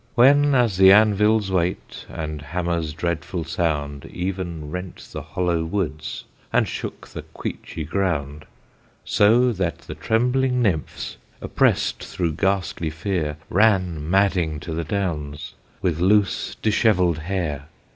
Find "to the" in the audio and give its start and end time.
14.61-14.83